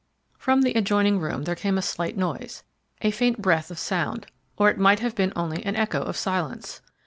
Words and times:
From 0.39 0.63
the 0.63 0.73
adjoining 0.73 1.19
room 1.19 1.43
there 1.43 1.53
came 1.53 1.77
a 1.77 1.83
slight 1.83 2.17
noise, 2.17 2.63
a 3.03 3.11
faint 3.11 3.39
breath 3.39 3.69
of 3.69 3.77
sound; 3.77 4.25
or 4.57 4.67
it 4.67 4.79
might 4.79 4.99
have 4.99 5.13
been 5.13 5.31
only 5.35 5.63
an 5.63 5.75
echo 5.75 6.01
of 6.01 6.17
silence. 6.17 6.81